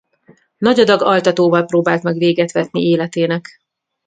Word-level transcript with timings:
Nagy 0.57 0.79
adag 0.79 1.01
altatóval 1.01 1.65
próbált 1.65 2.03
meg 2.03 2.17
véget 2.17 2.51
vetni 2.51 2.81
életének. 2.87 3.49